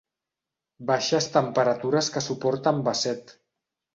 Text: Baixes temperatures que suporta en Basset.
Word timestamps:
Baixes 0.91 1.27
temperatures 1.35 2.09
que 2.15 2.25
suporta 2.29 2.75
en 2.77 2.83
Basset. 2.89 3.37